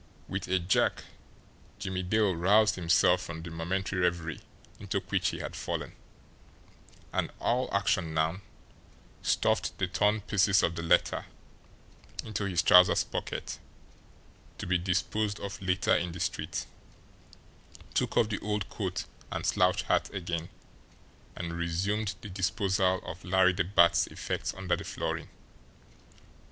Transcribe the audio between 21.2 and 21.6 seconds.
and